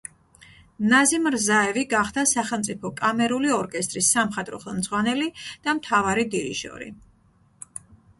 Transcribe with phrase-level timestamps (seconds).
[0.91, 5.29] ნაზიმ რზაევი გახდა სახელმწიფო კამერული ორკესტრის სამხატვრო ხელმძღვანელი
[5.69, 6.89] და მთავარი დირიჟორი.